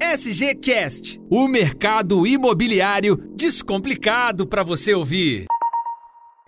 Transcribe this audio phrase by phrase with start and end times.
[0.00, 5.46] SGCast, o mercado imobiliário descomplicado para você ouvir.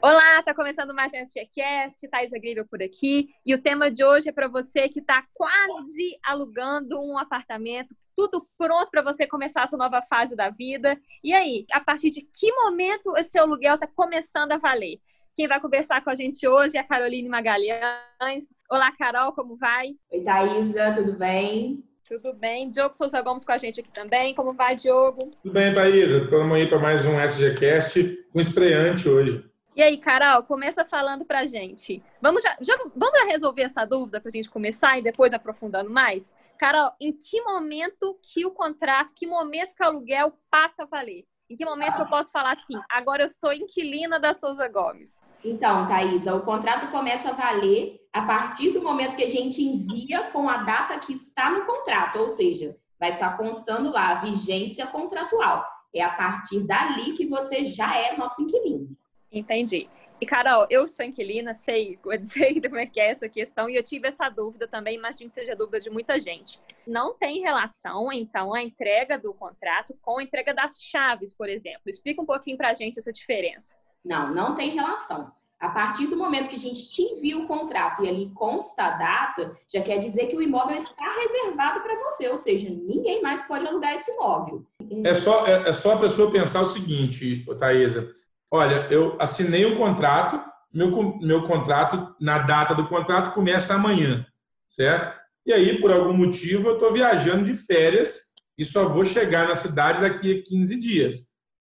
[0.00, 4.28] Olá, tá começando mais um SGCast, Thais Agrível por aqui, e o tema de hoje
[4.28, 9.76] é para você que está quase alugando um apartamento, tudo pronto para você começar essa
[9.76, 10.96] nova fase da vida.
[11.24, 15.00] E aí, a partir de que momento o seu aluguel está começando a valer?
[15.34, 18.48] Quem vai conversar com a gente hoje é a Caroline Magalhães.
[18.70, 19.88] Olá, Carol, como vai?
[20.12, 21.82] Oi, Thaisa, tudo bem?
[22.08, 22.70] Tudo bem.
[22.70, 24.32] Diogo Souza Gomes com a gente aqui também.
[24.32, 25.30] Como vai, Diogo?
[25.42, 26.18] Tudo bem, Thaisa.
[26.18, 29.44] Estamos aí para mais um SGCast com estreante hoje.
[29.74, 32.00] E aí, Carol, começa falando pra gente.
[32.22, 35.90] Vamos já, já vamos já resolver essa dúvida para a gente começar e depois aprofundando
[35.90, 36.32] mais?
[36.56, 41.24] Carol, em que momento que o contrato, que momento que o aluguel passa a valer?
[41.48, 45.20] Em que momento eu posso falar assim, agora eu sou inquilina da Souza Gomes?
[45.44, 50.30] Então, Thaisa, o contrato começa a valer a partir do momento que a gente envia
[50.32, 54.88] com a data que está no contrato, ou seja, vai estar constando lá a vigência
[54.88, 55.64] contratual.
[55.94, 58.88] É a partir dali que você já é nosso inquilino.
[59.30, 59.88] Entendi.
[60.18, 63.82] E, Carol, eu sou inquilina, sei, sei como é que é essa questão, e eu
[63.82, 66.58] tive essa dúvida também, imagino que seja dúvida de muita gente.
[66.86, 71.82] Não tem relação, então, a entrega do contrato com a entrega das chaves, por exemplo.
[71.86, 73.74] Explica um pouquinho para a gente essa diferença.
[74.04, 75.30] Não, não tem relação.
[75.58, 78.90] A partir do momento que a gente te envia o contrato e ali consta a
[78.90, 83.42] data, já quer dizer que o imóvel está reservado para você, ou seja, ninguém mais
[83.42, 84.66] pode alugar esse imóvel.
[85.02, 88.12] É só, é, é só a pessoa pensar o seguinte, Thaisa,
[88.56, 90.40] olha, eu assinei um contrato,
[90.72, 94.26] meu, meu contrato, na data do contrato, começa amanhã,
[94.70, 95.16] certo?
[95.46, 99.54] E aí, por algum motivo, eu estou viajando de férias e só vou chegar na
[99.54, 101.16] cidade daqui a 15 dias.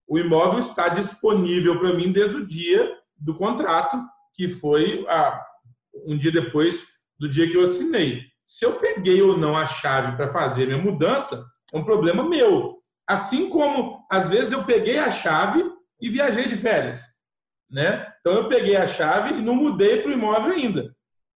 [0.06, 3.96] O imóvel está disponível para mim desde o dia do contrato,
[4.34, 5.40] que foi ah,
[6.06, 6.88] um dia depois
[7.18, 8.22] do dia que eu assinei.
[8.44, 12.78] Se eu peguei ou não a chave para fazer minha mudança, é um problema meu.
[13.08, 15.64] Assim como, às vezes, eu peguei a chave
[16.00, 17.04] e viajei de férias.
[17.70, 18.12] Né?
[18.20, 20.94] Então eu peguei a chave e não mudei para o imóvel ainda.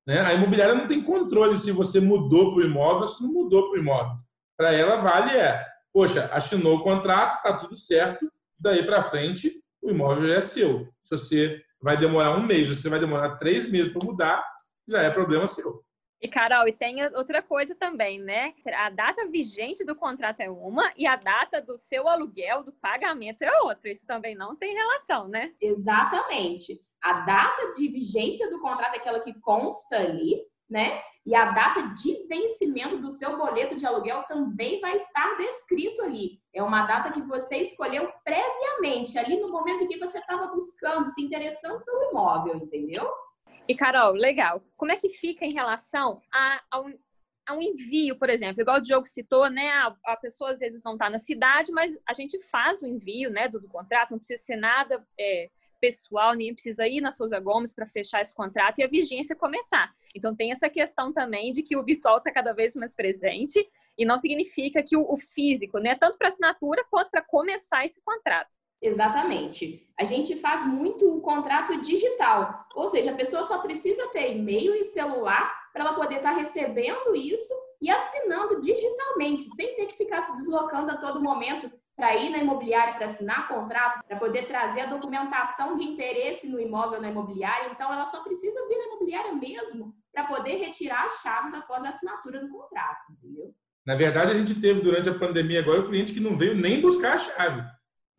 [0.07, 0.21] Né?
[0.21, 3.69] A imobiliária não tem controle se você mudou para o imóvel ou se não mudou
[3.69, 4.17] para o imóvel.
[4.57, 9.91] Para ela vale é, poxa, assinou o contrato, está tudo certo, daí para frente o
[9.91, 10.89] imóvel já é seu.
[11.03, 14.45] Se você vai demorar um mês, se você vai demorar três meses para mudar,
[14.89, 15.85] já é problema seu.
[16.23, 18.55] E, Carol, e tem outra coisa também, né?
[18.77, 23.43] A data vigente do contrato é uma e a data do seu aluguel, do pagamento,
[23.43, 23.91] é outra.
[23.91, 25.53] Isso também não tem relação, né?
[25.61, 26.81] Exatamente.
[27.03, 30.41] A data de vigência do contrato é aquela que consta ali,
[30.71, 31.03] né?
[31.27, 36.41] E a data de vencimento do seu boleto de aluguel também vai estar descrito ali.
[36.55, 41.09] É uma data que você escolheu previamente, ali no momento em que você estava buscando,
[41.09, 43.11] se interessando pelo imóvel, entendeu?
[43.73, 44.63] E, Carol, legal.
[44.77, 46.91] Como é que fica em relação a, ao,
[47.47, 48.61] a um envio, por exemplo?
[48.61, 49.71] Igual o Diogo citou, né?
[49.71, 53.31] A, a pessoa às vezes não está na cidade, mas a gente faz o envio
[53.31, 55.49] né, do, do contrato, não precisa ser nada é,
[55.81, 59.91] pessoal, ninguém precisa ir na Souza Gomes para fechar esse contrato e a vigência começar.
[60.15, 63.67] Então, tem essa questão também de que o virtual está cada vez mais presente
[63.97, 65.95] e não significa que o, o físico, né?
[65.95, 68.55] Tanto para assinatura quanto para começar esse contrato.
[68.83, 69.89] Exatamente.
[69.99, 74.75] A gente faz muito o contrato digital, ou seja, a pessoa só precisa ter e-mail
[74.75, 79.97] e celular para ela poder estar tá recebendo isso e assinando digitalmente, sem ter que
[79.97, 84.47] ficar se deslocando a todo momento para ir na imobiliária para assinar contrato, para poder
[84.47, 87.71] trazer a documentação de interesse no imóvel na imobiliária.
[87.71, 91.91] Então, ela só precisa vir na imobiliária mesmo para poder retirar as chaves após a
[91.91, 93.55] assinatura do contrato, entendeu?
[93.87, 96.81] Na verdade, a gente teve durante a pandemia agora o cliente que não veio nem
[96.81, 97.63] buscar a chave.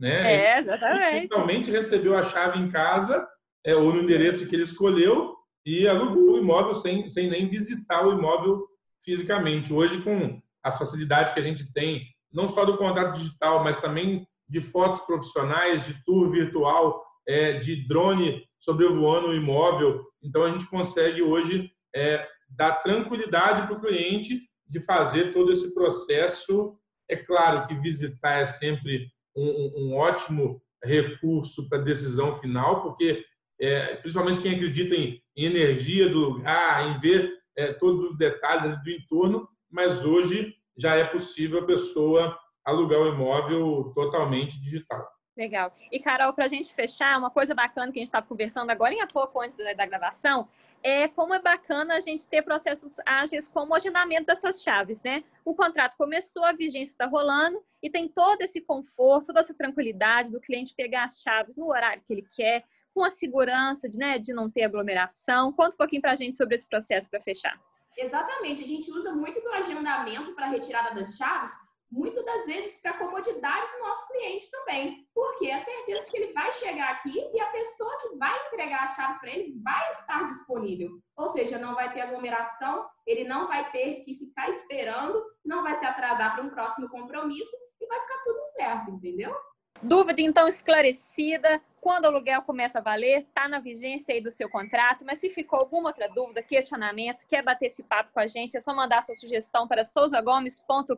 [0.03, 0.33] Né?
[0.33, 1.29] É, exatamente.
[1.29, 3.25] Totalmente recebeu a chave em casa
[3.65, 5.33] é, ou no endereço que ele escolheu
[5.65, 8.67] e alugou o imóvel sem, sem nem visitar o imóvel
[9.01, 9.71] fisicamente.
[9.71, 12.01] Hoje, com as facilidades que a gente tem,
[12.33, 17.87] não só do contrato digital, mas também de fotos profissionais, de tour virtual, é, de
[17.87, 20.03] drone sobrevoando o imóvel.
[20.21, 24.37] Então, a gente consegue hoje é, dar tranquilidade para o cliente
[24.67, 26.77] de fazer todo esse processo.
[27.09, 33.23] É claro que visitar é sempre um, um ótimo recurso para decisão final, porque
[33.59, 38.81] é, principalmente quem acredita em, em, energia do lugar, em ver é, todos os detalhes
[38.83, 45.07] do entorno, mas hoje já é possível a pessoa alugar o imóvel totalmente digital.
[45.35, 45.73] Legal.
[45.91, 48.93] E, Carol, para a gente fechar, uma coisa bacana que a gente estava conversando agora,
[48.93, 50.47] em pouco antes da, da gravação,
[50.83, 55.23] é como é bacana a gente ter processos ágeis como o agendamento dessas chaves, né?
[55.43, 60.31] O contrato começou, a vigência está rolando e tem todo esse conforto, toda essa tranquilidade
[60.31, 62.63] do cliente pegar as chaves no horário que ele quer,
[62.93, 65.51] com a segurança de, né, de não ter aglomeração.
[65.51, 67.59] Conta um pouquinho para a gente sobre esse processo para fechar.
[67.97, 71.51] Exatamente, a gente usa muito do agendamento para retirada das chaves,
[71.93, 76.33] muitas das vezes para a comodidade do nosso cliente também, porque é certeza que ele
[76.33, 80.23] vai chegar aqui e a pessoa que vai entregar as chaves para ele vai estar
[80.27, 80.89] disponível.
[81.15, 85.75] Ou seja, não vai ter aglomeração, ele não vai ter que ficar esperando, não vai
[85.75, 89.35] se atrasar para um próximo compromisso e vai ficar tudo certo, entendeu?
[89.83, 91.61] Dúvida então esclarecida.
[91.81, 95.29] Quando o aluguel começa a valer, está na vigência aí do seu contrato, mas se
[95.29, 99.01] ficou alguma outra dúvida, questionamento, quer bater esse papo com a gente, é só mandar
[99.01, 100.95] sua sugestão para souzagomes.com.br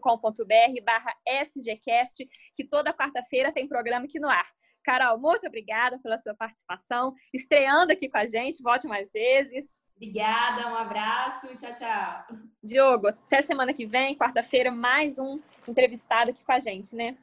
[0.84, 4.46] barra sgcast, que toda quarta-feira tem programa aqui no ar.
[4.84, 9.82] Carol, muito obrigada pela sua participação, estreando aqui com a gente, volte mais vezes.
[9.96, 12.38] Obrigada, um abraço, tchau, tchau.
[12.62, 17.18] Diogo, até semana que vem, quarta-feira, mais um entrevistado aqui com a gente, né?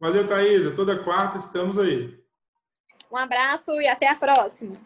[0.00, 0.70] Valeu, Thaisa.
[0.72, 2.14] Toda quarta estamos aí.
[3.10, 4.76] Um abraço e até a próxima.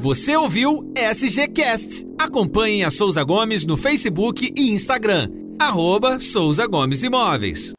[0.00, 2.06] Você ouviu SGCast.
[2.20, 5.30] Acompanhe a Souza Gomes no Facebook e Instagram.
[5.58, 7.72] Arroba Souza Gomes Imóveis.